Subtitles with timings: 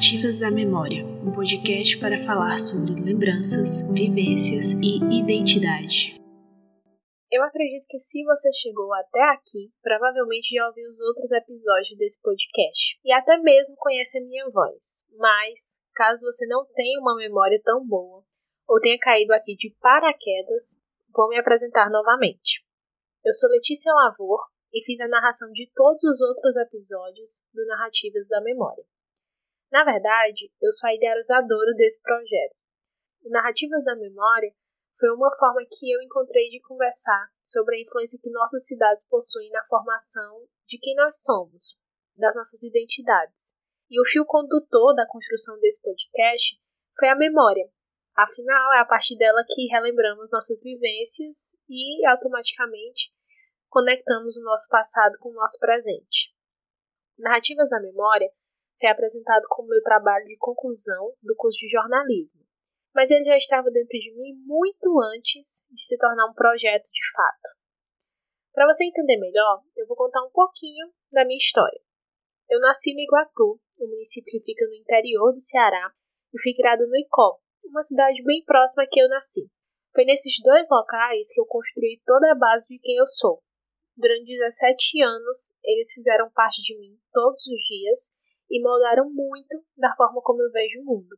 [0.00, 6.16] Narrativas da Memória, um podcast para falar sobre lembranças, vivências e identidade.
[7.30, 12.18] Eu acredito que se você chegou até aqui, provavelmente já ouviu os outros episódios desse
[12.22, 15.04] podcast e até mesmo conhece a minha voz.
[15.18, 18.24] Mas, caso você não tenha uma memória tão boa
[18.66, 20.80] ou tenha caído aqui de paraquedas,
[21.14, 22.64] vou me apresentar novamente.
[23.22, 24.40] Eu sou Letícia Lavor
[24.72, 28.82] e fiz a narração de todos os outros episódios do Narrativas da Memória.
[29.70, 32.56] Na verdade, eu sou a idealizadora desse projeto.
[33.22, 34.52] O Narrativas da Memória
[34.98, 39.50] foi uma forma que eu encontrei de conversar sobre a influência que nossas cidades possuem
[39.50, 41.78] na formação de quem nós somos,
[42.16, 43.54] das nossas identidades.
[43.88, 46.60] E o fio condutor da construção desse podcast
[46.98, 47.68] foi a memória.
[48.16, 53.12] Afinal, é a partir dela que relembramos nossas vivências e, automaticamente,
[53.68, 56.34] conectamos o nosso passado com o nosso presente.
[57.18, 58.30] Narrativas da Memória
[58.80, 62.40] foi apresentado como meu trabalho de conclusão do curso de jornalismo,
[62.94, 67.12] mas ele já estava dentro de mim muito antes de se tornar um projeto de
[67.14, 67.60] fato.
[68.52, 71.80] Para você entender melhor, eu vou contar um pouquinho da minha história.
[72.48, 75.92] Eu nasci no Iguatu, um município que fica no interior do Ceará,
[76.34, 79.48] e fui criada no Icó, uma cidade bem próxima que eu nasci.
[79.94, 83.42] Foi nesses dois locais que eu construí toda a base de quem eu sou.
[83.96, 88.19] Durante 17 anos, eles fizeram parte de mim todos os dias
[88.50, 91.16] e moldaram muito da forma como eu vejo o mundo.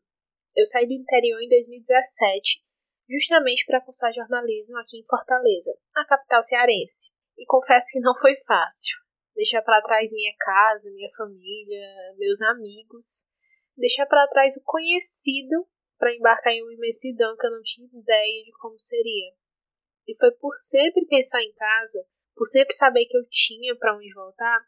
[0.55, 2.61] Eu saí do interior em 2017,
[3.09, 7.11] justamente para cursar jornalismo aqui em Fortaleza, a capital cearense.
[7.39, 8.99] E confesso que não foi fácil.
[9.35, 13.27] Deixar para trás minha casa, minha família, meus amigos,
[13.77, 15.67] deixar para trás o conhecido
[15.99, 19.33] para embarcar em uma imensidão que eu não tinha ideia de como seria.
[20.07, 22.05] E foi por sempre pensar em casa,
[22.35, 24.61] por sempre saber que eu tinha para onde voltar,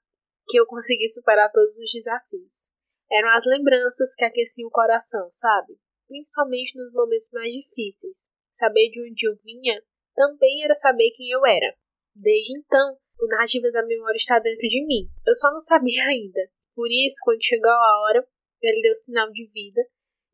[0.46, 2.72] que eu consegui superar todos os desafios.
[3.10, 5.78] Eram as lembranças que aqueciam o coração, sabe?
[6.08, 8.30] Principalmente nos momentos mais difíceis.
[8.52, 9.82] Saber de onde eu vinha
[10.14, 11.74] também era saber quem eu era.
[12.14, 15.08] Desde então, o narrativa da memória está dentro de mim.
[15.26, 16.40] Eu só não sabia ainda.
[16.74, 18.26] Por isso, quando chegou a hora,
[18.62, 19.82] ele deu sinal de vida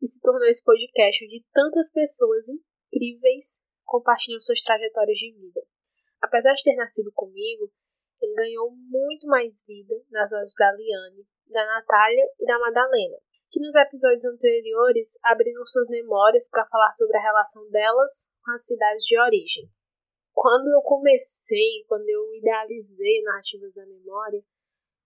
[0.01, 5.61] e se tornou esse podcast onde tantas pessoas incríveis compartilham suas trajetórias de vida.
[6.21, 7.71] Apesar de ter nascido comigo,
[8.21, 13.17] ele ganhou muito mais vida nas vozes da Liane, da Natália e da Madalena,
[13.49, 18.65] que nos episódios anteriores abriram suas memórias para falar sobre a relação delas com as
[18.65, 19.69] cidades de origem.
[20.33, 24.41] Quando eu comecei, quando eu idealizei Narrativas da Memória,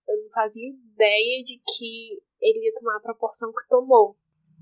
[0.07, 4.15] eu não fazia ideia de que ele ia tomar a proporção que tomou.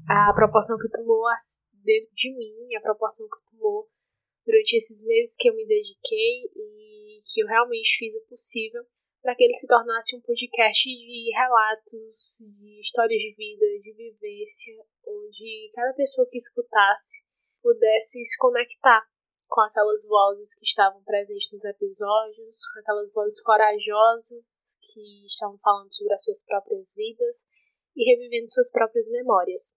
[0.08, 1.24] A proporção que tomou
[1.84, 3.88] dentro de mim, a proporção que tomou
[4.46, 8.84] durante esses meses que eu me dediquei e que eu realmente fiz o possível
[9.22, 14.76] para que ele se tornasse um podcast de relatos, de histórias de vida, de vivência,
[15.08, 17.24] onde cada pessoa que escutasse
[17.62, 19.02] pudesse se conectar
[19.48, 25.94] com aquelas vozes que estavam presentes nos episódios, com aquelas vozes corajosas que estavam falando
[25.94, 27.46] sobre as suas próprias vidas
[27.96, 29.74] e revivendo suas próprias memórias.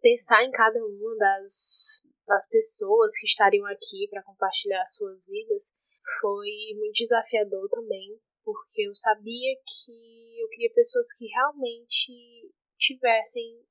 [0.00, 5.72] Pensar em cada uma das, das pessoas que estariam aqui para compartilhar suas vidas
[6.20, 13.64] foi muito desafiador também, porque eu sabia que eu queria pessoas que realmente tivessem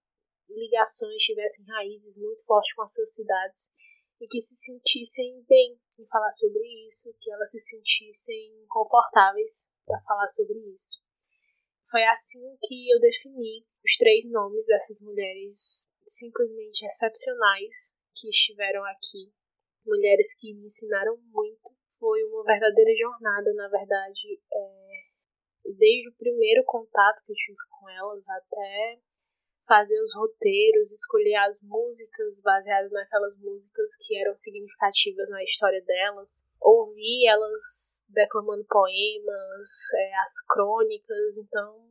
[0.50, 3.72] ligações, tivessem raízes muito fortes com as suas cidades
[4.20, 10.02] e que se sentissem bem em falar sobre isso, que elas se sentissem confortáveis para
[10.02, 11.02] falar sobre isso.
[11.90, 19.32] Foi assim que eu defini os três nomes dessas mulheres simplesmente excepcionais que estiveram aqui,
[19.86, 24.94] mulheres que me ensinaram muito foi uma verdadeira jornada, na verdade, é,
[25.78, 29.00] desde o primeiro contato que eu tive com elas até
[29.66, 36.46] fazer os roteiros, escolher as músicas baseadas naquelas músicas que eram significativas na história delas,
[36.60, 41.90] ouvir elas declamando poemas, é, as crônicas, então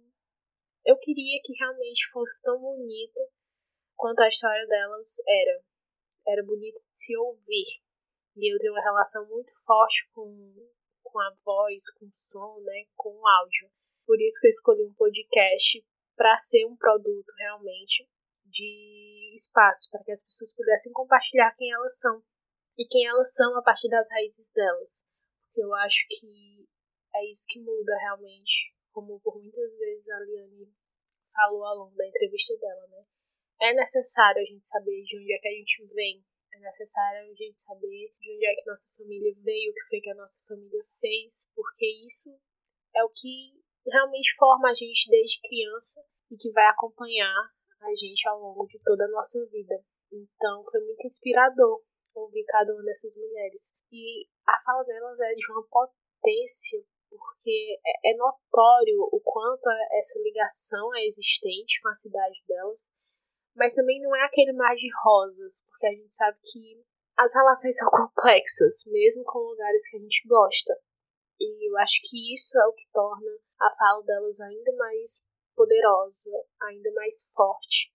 [0.85, 3.21] eu queria que realmente fosse tão bonita
[3.97, 5.72] quanto a história delas era.
[6.27, 7.83] Era bonita de se ouvir.
[8.37, 10.55] E eu tenho uma relação muito forte com,
[11.03, 13.71] com a voz, com o som, né, com o áudio.
[14.07, 15.85] Por isso que eu escolhi um podcast
[16.17, 18.09] para ser um produto realmente
[18.45, 22.23] de espaço, para que as pessoas pudessem compartilhar quem elas são
[22.79, 25.05] e quem elas são a partir das raízes delas.
[25.41, 26.67] Porque eu acho que
[27.15, 30.73] é isso que muda realmente, como por muitas vezes a Liane
[31.35, 33.05] falou ao longo da entrevista dela, né?
[33.63, 37.35] É necessário a gente saber de onde é que a gente vem, é necessário a
[37.35, 40.45] gente saber de onde é que nossa família veio, o que foi que a nossa
[40.49, 42.37] família fez, porque isso
[42.93, 43.55] é o que
[43.87, 47.51] realmente forma a gente desde criança e que vai acompanhar
[47.81, 49.79] a gente ao longo de toda a nossa vida.
[50.11, 51.85] Então foi muito inspirador
[52.17, 53.73] ouvir cada uma dessas mulheres.
[53.93, 60.19] E a fala delas é de uma potência, porque é, é notório o quanto essa
[60.19, 62.91] ligação é existente com a cidade delas,
[63.55, 66.83] mas também não é aquele mar de rosas, porque a gente sabe que
[67.19, 70.75] as relações são complexas, mesmo com lugares que a gente gosta.
[71.41, 75.23] E eu acho que isso é o que torna a fala delas ainda mais
[75.57, 76.31] poderosa,
[76.63, 77.93] ainda mais forte.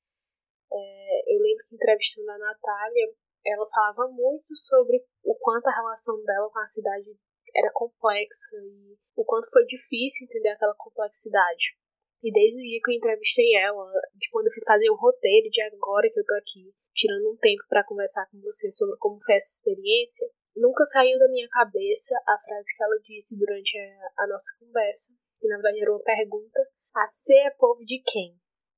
[0.72, 3.14] É, eu lembro que entrevistando a Natália,
[3.46, 7.18] ela falava muito sobre o quanto a relação dela com a cidade
[7.56, 11.78] era complexa e o quanto foi difícil entender aquela complexidade.
[12.24, 13.86] E desde o dia que eu entrevistei ela,
[14.16, 17.38] de quando eu fui fazer o roteiro, de agora que eu tô aqui, tirando um
[17.38, 22.16] tempo para conversar com você sobre como foi essa experiência, nunca saiu da minha cabeça
[22.28, 26.04] a frase que ela disse durante a, a nossa conversa, que na verdade era uma
[26.04, 26.60] pergunta:
[26.96, 28.34] a ser é povo de quem?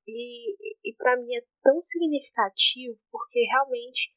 [0.06, 4.12] E, e para mim é tão significativo porque realmente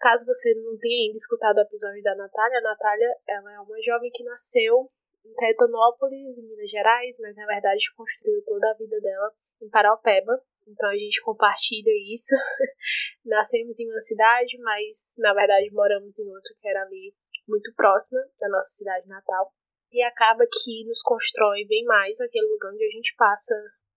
[0.00, 3.76] Caso você não tenha ainda escutado o episódio da Natália, a Natália ela é uma
[3.82, 4.90] jovem que nasceu
[5.24, 9.32] em Caetanópolis, em Minas Gerais, mas na verdade construiu toda a vida dela
[9.62, 10.40] em Paraupeba.
[10.66, 12.34] Então a gente compartilha isso.
[13.24, 17.14] Nascemos em uma cidade, mas na verdade moramos em outra que era ali
[17.48, 19.52] muito próxima da nossa cidade natal.
[19.92, 23.54] E acaba que nos constrói bem mais aquele lugar onde a gente passa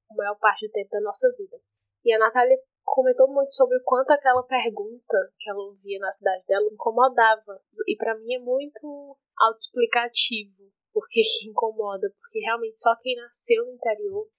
[0.10, 1.58] a maior parte do tempo da nossa vida.
[2.04, 6.44] E a Natália comentou muito sobre o quanto aquela pergunta que ela ouvia na cidade
[6.48, 7.62] dela incomodava.
[7.88, 14.30] E para mim é muito autoexplicativo porque incomoda, porque realmente só quem nasceu no interior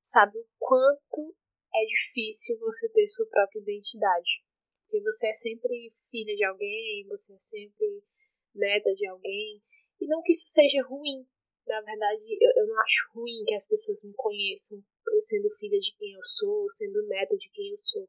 [0.00, 1.34] sabe o quanto
[1.74, 4.42] é difícil você ter sua própria identidade.
[4.84, 8.02] Porque você é sempre filha de alguém, você é sempre
[8.54, 9.62] neta de alguém.
[10.00, 11.26] E não que isso seja ruim.
[11.66, 14.82] Na verdade, eu, eu não acho ruim que as pessoas me conheçam
[15.20, 18.08] sendo filha de quem eu sou, sendo neta de quem eu sou.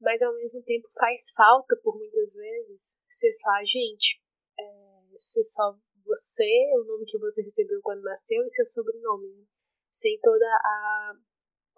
[0.00, 4.20] Mas ao mesmo tempo faz falta, por muitas vezes, ser só a gente.
[4.58, 6.44] É, ser só você,
[6.74, 9.28] o nome que você recebeu quando nasceu e seu sobrenome.
[9.28, 9.44] Né?
[9.90, 11.14] Sem toda a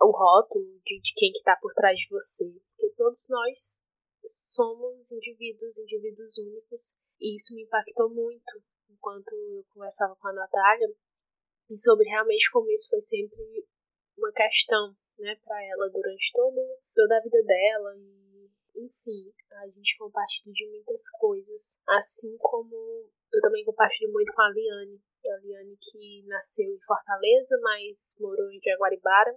[0.01, 2.45] o rótulo de, de quem que tá por trás de você.
[2.77, 3.85] Porque todos nós
[4.27, 6.97] somos indivíduos, indivíduos únicos.
[7.21, 10.89] E isso me impactou muito enquanto eu conversava com a Natália
[11.71, 13.67] e sobre realmente como isso foi sempre
[14.17, 16.61] uma questão, né, para ela durante todo,
[16.95, 18.23] toda a vida dela e
[18.75, 24.51] enfim, a gente compartilha de muitas coisas, assim como eu também compartilho muito com a
[24.51, 29.35] Liane, a Liane que nasceu em Fortaleza, mas morou em Jaguaribara,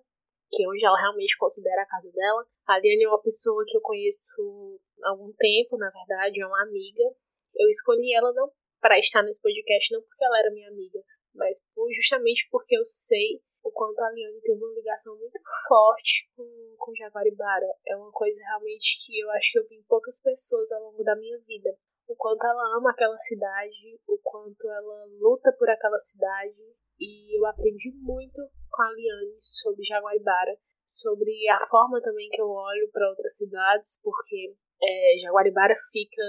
[0.51, 2.45] que é onde ela realmente considera a casa dela.
[2.67, 6.63] A Liane é uma pessoa que eu conheço há algum tempo, na verdade, é uma
[6.63, 7.03] amiga.
[7.55, 8.51] Eu escolhi ela não
[8.81, 10.99] para estar nesse podcast, não porque ela era minha amiga,
[11.33, 11.57] mas
[11.95, 16.95] justamente porque eu sei o quanto a Liane tem uma ligação muito forte com, com
[16.95, 17.65] Jaguaribara.
[17.87, 21.03] É uma coisa realmente que eu acho que eu vi em poucas pessoas ao longo
[21.03, 21.75] da minha vida.
[22.07, 26.75] O quanto ela ama aquela cidade, o quanto ela luta por aquela cidade.
[26.99, 32.47] E eu aprendi muito com a Liane sobre Jaguaribara, sobre a forma também que eu
[32.47, 36.23] olho para outras cidades, porque é, Jaguaribara fica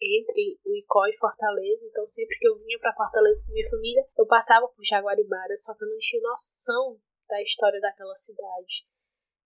[0.00, 4.06] entre o Icó e Fortaleza, então sempre que eu vinha para Fortaleza com minha família,
[4.16, 6.98] eu passava por Jaguaribara, só que eu não tinha noção
[7.28, 8.88] da história daquela cidade,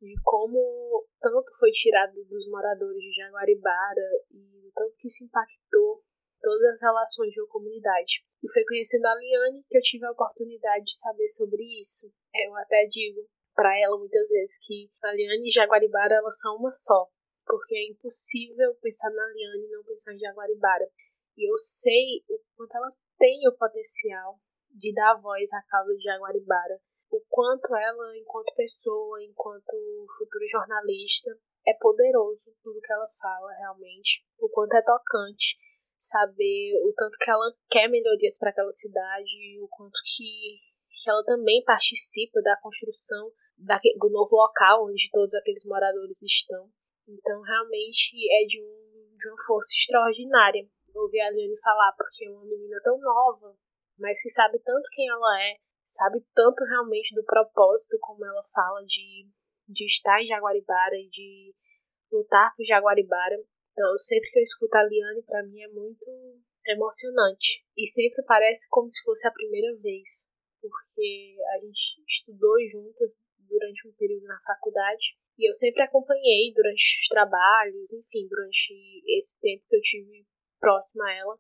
[0.01, 6.03] de como tanto foi tirado dos moradores de Jaguaribara e tanto que isso impactou
[6.41, 8.25] todas as relações de uma comunidade.
[8.43, 12.13] E foi conhecendo a Liane que eu tive a oportunidade de saber sobre isso.
[12.35, 16.73] Eu até digo para ela muitas vezes que a Liane e Jaguaribara elas são uma
[16.73, 17.09] só
[17.47, 20.89] porque é impossível pensar na Liane e não pensar em Jaguaribara.
[21.37, 24.39] E eu sei o quanto ela tem o potencial
[24.71, 31.31] de dar voz à causa de Jaguaribara, o quanto ela, enquanto pessoa, enquanto futura jornalista,
[31.67, 35.57] é poderoso tudo que ela fala realmente, o quanto é tocante
[35.99, 40.59] saber o tanto que ela quer melhorias para aquela cidade, o quanto que,
[41.03, 46.69] que ela também participa da construção da, do novo local onde todos aqueles moradores estão.
[47.09, 50.69] Então, realmente é de, um, de uma força extraordinária
[50.99, 53.57] ouvir a Liane falar, porque é uma menina tão nova,
[53.99, 58.85] mas que sabe tanto quem ela é, sabe tanto realmente do propósito, como ela fala,
[58.85, 59.29] de,
[59.69, 61.55] de estar em Jaguaribara e de
[62.11, 63.37] lutar por Jaguaribara.
[63.73, 66.05] Então, sempre que eu escuto a Liane, para mim é muito
[66.67, 67.65] emocionante.
[67.77, 70.29] E sempre parece como se fosse a primeira vez,
[70.61, 77.01] porque a gente estudou juntas durante um período na faculdade e eu sempre acompanhei durante
[77.03, 80.27] os trabalhos, enfim, durante esse tempo que eu tive
[80.61, 81.39] próxima a ela,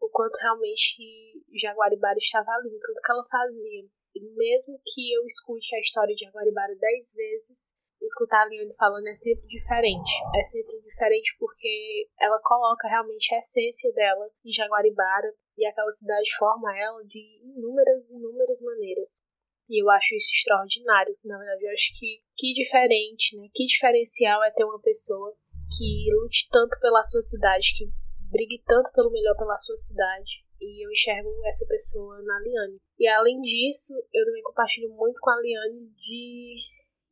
[0.00, 3.84] o quanto realmente Jaguaribara estava ali tudo que ela fazia.
[4.20, 9.14] Mesmo que eu escute a história de Jaguaribara dez vezes, escutar a Liane falando é
[9.14, 10.10] sempre diferente.
[10.36, 16.28] É sempre diferente porque ela coloca realmente a essência dela em Jaguaribara e aquela cidade
[16.38, 19.22] forma ela de inúmeras, inúmeras maneiras.
[19.68, 21.16] E eu acho isso extraordinário.
[21.24, 23.48] Na verdade, eu acho que que diferente, né?
[23.52, 25.36] Que diferencial é ter uma pessoa
[25.76, 27.84] que lute tanto pela sua cidade, que
[28.30, 30.47] brigue tanto pelo melhor pela sua cidade.
[30.60, 32.78] E eu enxergo essa pessoa na Liane.
[32.98, 36.56] E além disso, eu também compartilho muito com a Liane de,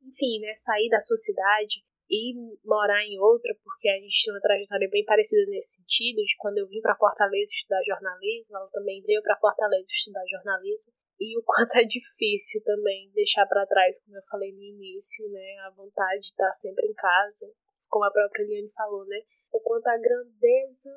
[0.02, 2.34] enfim, né, sair da sua cidade e
[2.64, 6.58] morar em outra, porque a gente tem uma trajetória bem parecida nesse sentido, de quando
[6.58, 11.42] eu vim para Fortaleza estudar jornalismo, ela também veio para Fortaleza estudar jornalismo e o
[11.44, 16.20] quanto é difícil também deixar para trás, como eu falei no início, né, a vontade
[16.20, 17.50] de estar sempre em casa,
[17.88, 19.20] como a própria Eliane falou, né,
[19.52, 20.90] o quanto a grandeza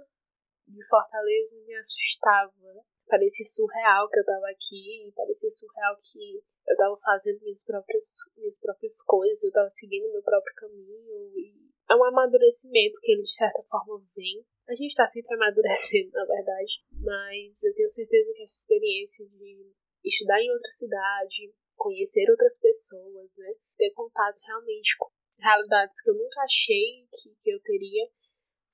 [0.70, 2.86] de Fortaleza me assustava.
[3.08, 8.06] Parecia surreal que eu estava aqui, parecia surreal que eu estava fazendo minhas próprias,
[8.38, 11.58] minhas próprias coisas, eu estava seguindo meu próprio caminho e
[11.90, 14.46] é um amadurecimento que ele de certa forma vem.
[14.70, 19.74] A gente está sempre amadurecendo, na verdade, mas eu tenho certeza que essa experiência de
[20.06, 23.54] estudar em outra cidade, conhecer outras pessoas, né?
[23.76, 25.10] Ter contatos realmente com
[25.40, 28.08] realidades que eu nunca achei que, que eu teria,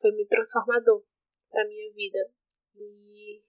[0.01, 1.05] foi muito transformador
[1.55, 2.19] para minha vida.
[2.75, 3.41] E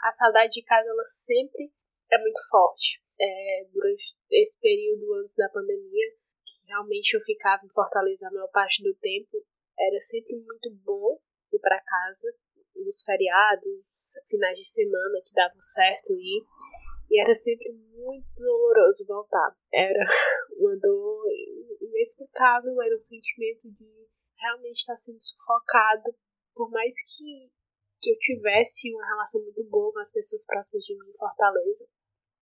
[0.00, 1.72] a saudade de casa, ela sempre
[2.12, 3.02] é muito forte.
[3.20, 6.10] É, durante esse período antes da pandemia,
[6.46, 9.44] que realmente eu ficava em Fortaleza a maior parte do tempo,
[9.76, 11.18] era sempre muito bom
[11.52, 12.32] ir para casa
[12.76, 16.44] nos feriados, finais de semana que davam certo ir.
[17.10, 19.56] E era sempre muito doloroso voltar.
[19.72, 19.98] Era
[20.56, 21.24] uma dor
[21.80, 26.14] inexplicável, era um sentimento de realmente estar sendo sufocado.
[26.58, 27.52] Por mais que,
[28.02, 31.86] que eu tivesse uma relação muito boa com as pessoas próximas de mim em Fortaleza,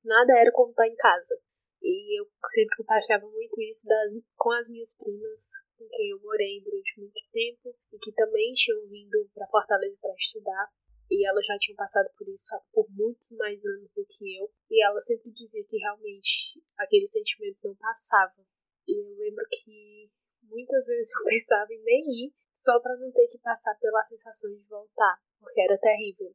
[0.03, 1.39] nada era como estar em casa.
[1.83, 6.63] E eu sempre compartilhava muito isso das, com as minhas primas, com quem eu morei
[6.65, 10.73] durante muito tempo, e que também tinham vindo para Fortaleza para estudar
[11.11, 14.83] e ela já tinha passado por isso por muitos mais anos do que eu, e
[14.83, 18.45] ela sempre dizia que realmente aquele sentimento não passava.
[18.89, 20.11] E eu lembro que
[20.43, 24.51] muitas vezes eu pensava em nem ir, só para não ter que passar pela sensação
[24.51, 26.35] de voltar, porque era terrível.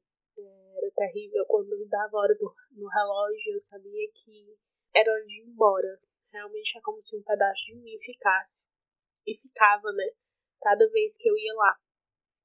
[0.78, 4.56] Era terrível quando me dava hora do, no relógio, eu sabia que
[4.96, 6.00] era hora de ir embora.
[6.32, 8.70] Realmente é como se um pedaço de mim ficasse.
[9.26, 10.12] E ficava, né?
[10.62, 11.76] Cada vez que eu ia lá.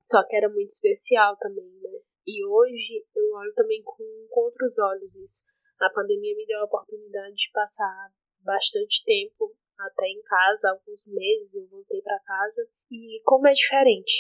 [0.03, 2.01] Só que era muito especial também, né?
[2.27, 5.45] E hoje eu olho também com, com outros olhos isso.
[5.81, 11.55] A pandemia me deu a oportunidade de passar bastante tempo até em casa, alguns meses
[11.55, 12.69] eu voltei para casa.
[12.91, 14.15] E como é diferente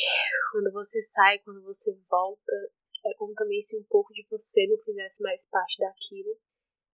[0.52, 2.52] quando você sai, quando você volta,
[3.04, 6.36] é como também se um pouco de você não fizesse mais parte daquilo.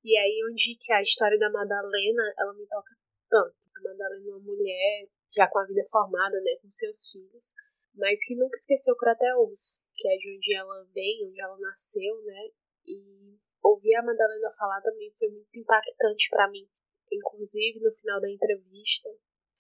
[0.05, 2.95] E aí onde que a história da Madalena, ela me toca
[3.29, 3.55] tanto.
[3.77, 7.55] A Madalena é uma mulher já com a vida formada, né, com seus filhos,
[7.95, 12.51] mas que nunca esqueceu Crateus, que é de onde ela vem, onde ela nasceu, né?
[12.87, 16.69] E ouvir a Madalena falar também foi muito impactante para mim.
[17.13, 19.09] Inclusive, no final da entrevista,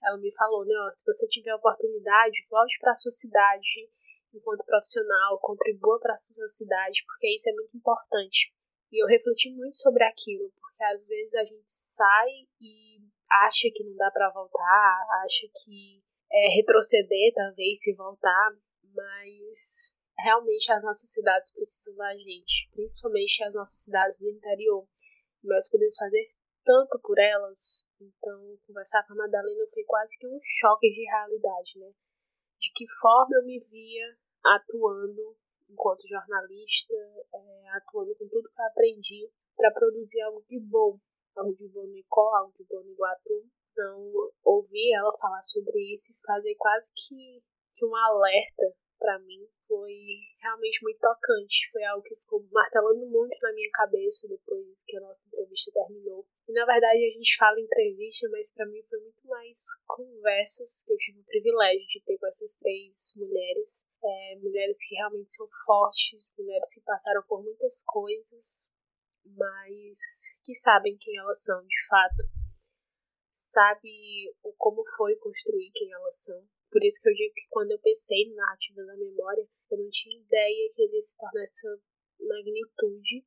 [0.03, 3.89] ela me falou, né, ó, se você tiver oportunidade, volte para sua cidade
[4.35, 8.53] enquanto profissional, contribua para a sua cidade, porque isso é muito importante.
[8.91, 12.31] E eu refleti muito sobre aquilo, porque às vezes a gente sai
[12.61, 12.99] e
[13.31, 18.51] acha que não dá para voltar, acha que é, retroceder, talvez, se voltar,
[18.95, 24.87] mas realmente as nossas cidades precisam da gente, principalmente as nossas cidades do interior.
[25.43, 26.31] Nós podemos fazer
[26.65, 31.79] tanto por elas, então conversar com a Madalena foi quase que um choque de realidade,
[31.79, 31.93] né?
[32.61, 35.37] De que forma eu me via atuando
[35.69, 36.95] enquanto jornalista,
[37.35, 40.99] é, atuando com tudo que eu aprendi para produzir algo de bom,
[41.37, 44.13] algo de bom no ICO, algo de bom no Iguatu, então,
[44.45, 47.43] ouvir ela falar sobre isso e fazer quase que,
[47.75, 49.99] que um alerta para mim foi
[50.41, 51.69] realmente muito tocante.
[51.73, 56.25] Foi algo que ficou martelando muito na minha cabeça depois que a nossa entrevista terminou.
[56.49, 60.93] E na verdade a gente fala entrevista, mas para mim foi muito mais conversas que
[60.93, 63.85] eu tive o privilégio de ter com essas três mulheres.
[64.05, 68.71] É, mulheres que realmente são fortes, mulheres que passaram por muitas coisas,
[69.25, 69.99] mas
[70.45, 72.23] que sabem quem elas são de fato
[73.33, 76.47] sabe como foi construir quem elas são.
[76.73, 79.91] Por isso que eu digo que quando eu pensei na narrativa da memória, eu não
[79.91, 81.69] tinha ideia que ele se tornar essa
[82.19, 83.23] magnitude.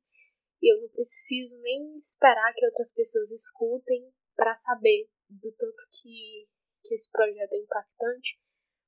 [0.60, 6.48] E eu não preciso nem esperar que outras pessoas escutem para saber do tanto que,
[6.82, 8.40] que esse projeto é impactante,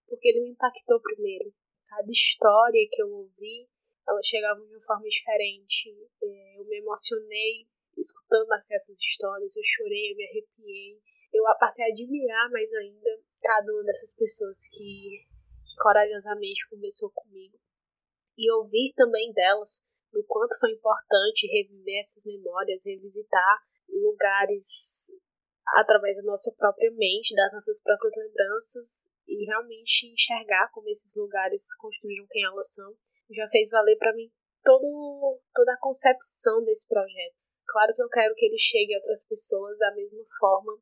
[0.08, 1.54] porque ele me impactou primeiro.
[1.86, 3.68] Cada história que eu ouvi,
[4.08, 5.90] ela chegava de uma forma diferente.
[6.20, 11.00] É, eu me emocionei escutando essas histórias, eu chorei, eu me arrepiei,
[11.32, 13.10] eu passei a admirar mais ainda
[13.42, 15.26] cada uma dessas pessoas que,
[15.64, 17.58] que corajosamente conversou comigo
[18.36, 19.82] e ouvir também delas
[20.12, 23.58] do quanto foi importante reviver essas memórias, revisitar
[23.88, 25.10] lugares
[25.74, 31.74] através da nossa própria mente, das nossas próprias lembranças e realmente enxergar como esses lugares
[31.76, 32.96] construíram quem elas são,
[33.30, 34.30] já fez valer para mim
[34.62, 37.36] todo, toda a concepção desse projeto.
[37.66, 40.72] Claro que eu quero que ele chegue a outras pessoas da mesma forma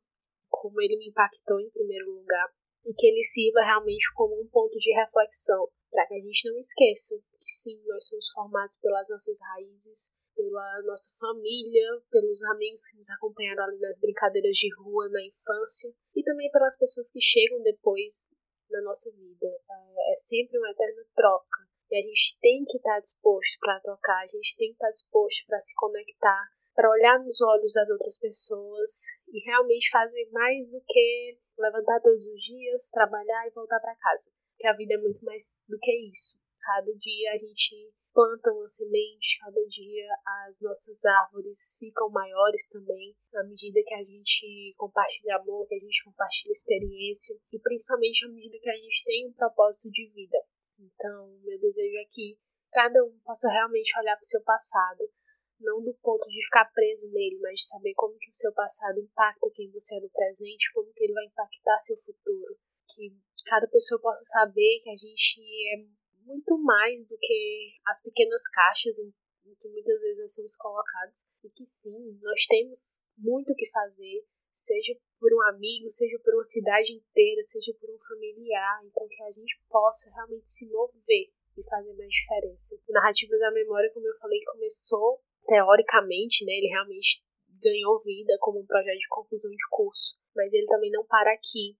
[0.61, 2.49] como ele me impactou em primeiro lugar
[2.85, 6.59] e que ele sirva realmente como um ponto de reflexão para que a gente não
[6.59, 12.97] esqueça que sim, nós somos formados pelas nossas raízes, pela nossa família, pelos amigos que
[12.97, 17.61] nos acompanharam ali nas brincadeiras de rua na infância e também pelas pessoas que chegam
[17.63, 18.29] depois
[18.69, 19.47] na nossa vida.
[19.47, 24.23] É, é sempre uma eterna troca e a gente tem que estar disposto para trocar,
[24.23, 26.45] a gente tem que estar disposto para se conectar,
[26.77, 28.91] para olhar nos olhos das outras pessoas
[29.33, 34.29] e realmente fazer mais do que levantar todos os dias, trabalhar e voltar para casa.
[34.59, 36.37] Que a vida é muito mais do que isso.
[36.61, 40.05] Cada dia a gente planta uma semente, cada dia
[40.45, 45.79] as nossas árvores ficam maiores também, à medida que a gente compartilha amor, que a
[45.79, 50.37] gente compartilha experiência e principalmente à medida que a gente tem um propósito de vida.
[50.77, 52.37] Então, meu desejo é que
[52.71, 55.09] cada um possa realmente olhar para o seu passado,
[55.59, 58.99] não do ponto de ficar preso nele, mas de saber como que o seu passado
[58.99, 62.57] impacta quem você é no presente, como que ele vai impactar seu futuro.
[62.93, 63.13] Que
[63.45, 65.41] cada pessoa possa saber que a gente
[65.73, 65.85] é
[66.25, 69.13] muito mais do que as pequenas caixas em,
[69.59, 74.25] que muitas vezes nós somos colocados e que sim, nós temos muito o que fazer,
[74.51, 79.23] seja por um amigo, seja por uma cidade inteira, seja por um familiar, então que
[79.23, 82.77] a gente possa realmente se mover e fazer mais diferença.
[82.89, 87.23] Narrativas da Memória, como eu falei, começou teoricamente, né, ele realmente
[87.61, 91.75] ganhou vida como um projeto de conclusão de curso, mas ele também não para aqui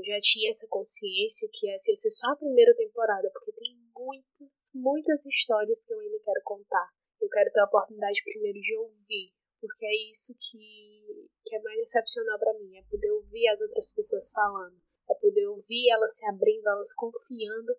[0.00, 3.76] eu já tinha essa consciência que essa ia ser só a primeira temporada, porque tem
[3.94, 6.88] muitas, muitas histórias que eu ainda quero contar.
[7.20, 11.78] Eu quero ter a oportunidade primeiro de ouvir, porque é isso que, que é mais
[11.80, 16.24] excepcional para mim, é poder ouvir as outras pessoas falando, é poder ouvir elas se
[16.26, 17.76] abrindo, elas confiando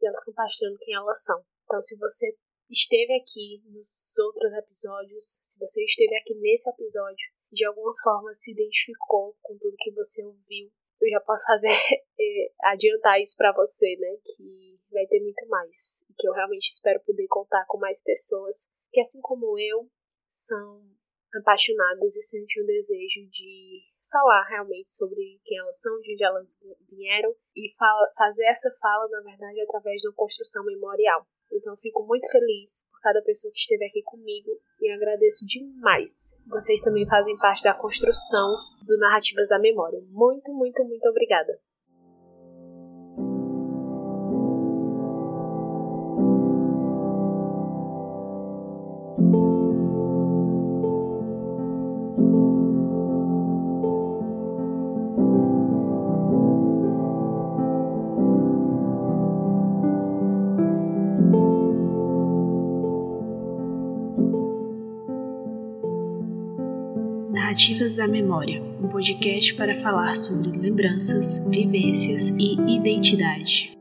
[0.00, 1.42] e elas compartilhando quem elas são.
[1.64, 2.36] Então, se você
[2.70, 8.52] esteve aqui nos outros episódios, se você esteve aqui nesse episódio, de alguma forma se
[8.52, 11.68] identificou com tudo que você ouviu, eu já posso fazer
[12.20, 14.16] eh, adiantar isso para você, né?
[14.24, 18.70] Que vai ter muito mais e que eu realmente espero poder contar com mais pessoas
[18.92, 19.90] que assim como eu
[20.28, 20.82] são
[21.34, 26.58] apaixonadas e sentem o desejo de falar realmente sobre quem elas são, de onde elas
[26.88, 31.26] vieram e fala, fazer essa fala, na verdade, através de uma construção memorial.
[31.54, 36.36] Então, fico muito feliz por cada pessoa que esteve aqui comigo e agradeço demais.
[36.46, 40.00] Vocês também fazem parte da construção do Narrativas da Memória.
[40.10, 41.58] Muito, muito, muito obrigada.
[67.54, 73.73] Narrativas da Memória, um podcast para falar sobre lembranças, vivências e identidade.